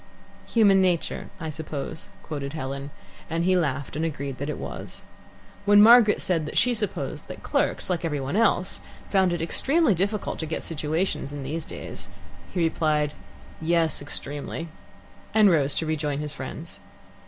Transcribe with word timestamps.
"'Human 0.47 0.81
nature,' 0.81 1.29
I 1.39 1.51
suppose," 1.51 2.09
quoted 2.23 2.53
Helen, 2.53 2.89
and 3.29 3.43
he 3.43 3.55
laughed 3.55 3.95
and 3.95 4.03
agreed 4.03 4.39
that 4.39 4.49
it 4.49 4.57
was. 4.57 5.03
When 5.65 5.79
Margaret 5.79 6.23
said 6.23 6.47
that 6.47 6.57
she 6.57 6.73
supposed 6.73 7.27
that 7.27 7.43
clerks, 7.43 7.87
like 7.87 8.03
every 8.03 8.19
one 8.19 8.35
else, 8.35 8.81
found 9.11 9.31
it 9.31 9.43
extremely 9.43 9.93
difficult 9.93 10.39
to 10.39 10.47
get 10.47 10.63
situations 10.63 11.31
in 11.31 11.43
these 11.43 11.67
days, 11.67 12.09
he 12.51 12.61
replied, 12.61 13.13
"Yes, 13.61 14.01
extremely," 14.01 14.69
and 15.35 15.51
rose 15.51 15.75
to 15.75 15.85
rejoin 15.85 16.17
his 16.17 16.33
friends. 16.33 16.79